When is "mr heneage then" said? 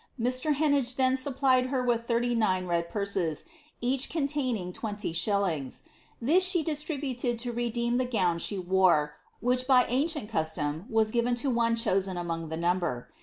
0.19-1.15